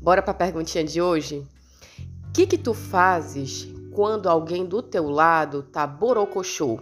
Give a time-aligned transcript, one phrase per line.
[0.00, 1.46] Bora para a perguntinha de hoje?
[2.26, 6.80] O que que tu fazes quando alguém do teu lado tá borocochô?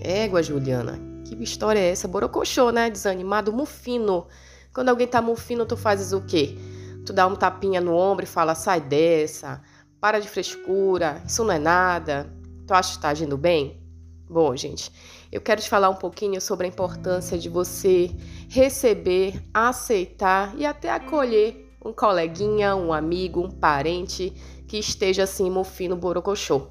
[0.00, 2.08] Égua, Juliana, que história é essa?
[2.08, 2.88] Borocochô, né?
[2.88, 4.26] Desanimado, mufino.
[4.72, 6.56] Quando alguém tá mufino, tu fazes o quê?
[7.04, 9.60] Tu dá um tapinha no ombro e fala, sai dessa,
[10.00, 12.32] para de frescura, isso não é nada.
[12.66, 13.82] Tu acha que tá agindo bem?
[14.30, 14.90] Bom, gente,
[15.30, 18.10] eu quero te falar um pouquinho sobre a importância de você
[18.48, 24.32] receber, aceitar e até acolher um coleguinha, um amigo, um parente
[24.66, 26.68] que esteja assim mofino borocochô.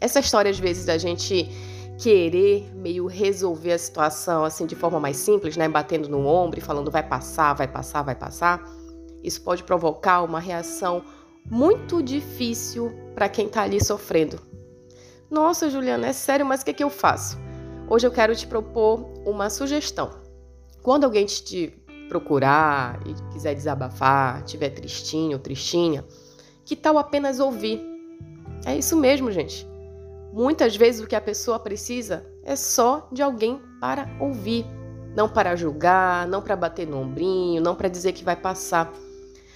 [0.00, 1.48] Essa história às vezes da gente
[1.98, 6.62] querer meio resolver a situação assim de forma mais simples, né, batendo no ombro e
[6.62, 8.60] falando vai passar, vai passar, vai passar,
[9.22, 11.04] isso pode provocar uma reação
[11.48, 14.40] muito difícil para quem está ali sofrendo.
[15.30, 17.38] Nossa, Juliana, é sério, mas o que, que eu faço?
[17.88, 20.10] Hoje eu quero te propor uma sugestão.
[20.82, 21.72] Quando alguém te
[22.12, 26.04] procurar e quiser desabafar, tiver tristinho ou tristinha,
[26.62, 27.80] que tal apenas ouvir?
[28.66, 29.66] É isso mesmo, gente.
[30.30, 34.66] Muitas vezes o que a pessoa precisa é só de alguém para ouvir,
[35.16, 38.92] não para julgar, não para bater no ombrinho, não para dizer que vai passar.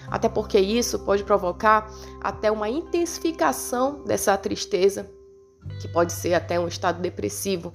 [0.09, 1.91] Até porque isso pode provocar
[2.23, 5.11] até uma intensificação dessa tristeza,
[5.79, 7.75] que pode ser até um estado depressivo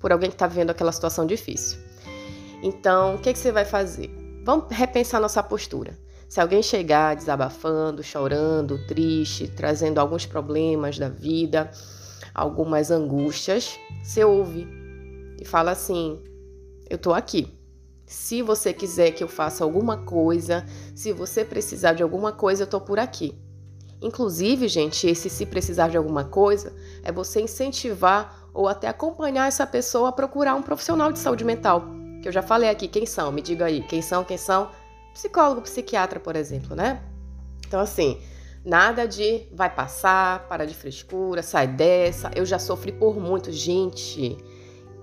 [0.00, 1.78] por alguém que está vivendo aquela situação difícil.
[2.62, 4.21] Então, o que, que você vai fazer?
[4.44, 5.96] Vamos repensar nossa postura.
[6.28, 11.70] Se alguém chegar desabafando, chorando, triste, trazendo alguns problemas da vida,
[12.34, 14.66] algumas angústias, você ouve
[15.40, 16.20] e fala assim:
[16.90, 17.52] Eu tô aqui.
[18.04, 22.66] Se você quiser que eu faça alguma coisa, se você precisar de alguma coisa, eu
[22.66, 23.38] tô por aqui.
[24.00, 29.66] Inclusive, gente, esse se precisar de alguma coisa é você incentivar ou até acompanhar essa
[29.66, 32.01] pessoa a procurar um profissional de saúde mental.
[32.22, 33.32] Que eu já falei aqui, quem são?
[33.32, 34.70] Me diga aí, quem são, quem são?
[35.12, 37.02] Psicólogo, psiquiatra, por exemplo, né?
[37.66, 38.22] Então, assim,
[38.64, 42.30] nada de vai passar, para de frescura, sai dessa.
[42.36, 44.38] Eu já sofri por muito, gente.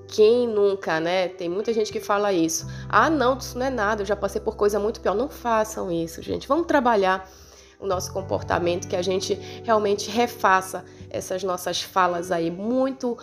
[0.07, 1.27] Quem nunca, né?
[1.27, 2.65] Tem muita gente que fala isso.
[2.87, 5.13] Ah, não, isso não é nada, eu já passei por coisa muito pior.
[5.13, 6.47] Não façam isso, gente.
[6.47, 7.29] Vamos trabalhar
[7.79, 13.17] o nosso comportamento, que a gente realmente refaça essas nossas falas aí muito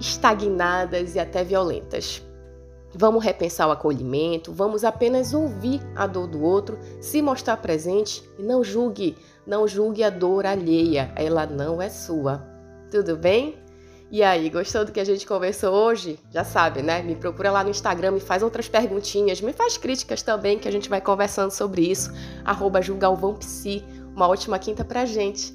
[0.00, 2.25] estagnadas e até violentas.
[2.98, 8.42] Vamos repensar o acolhimento, vamos apenas ouvir a dor do outro, se mostrar presente e
[8.42, 12.42] não julgue, não julgue a dor alheia, ela não é sua.
[12.90, 13.58] Tudo bem?
[14.10, 16.18] E aí, gostou do que a gente conversou hoje?
[16.30, 17.02] Já sabe, né?
[17.02, 20.72] Me procura lá no Instagram, me faz outras perguntinhas, me faz críticas também, que a
[20.72, 22.10] gente vai conversando sobre isso.
[22.46, 22.80] Arroba
[24.14, 25.52] Uma ótima quinta pra gente.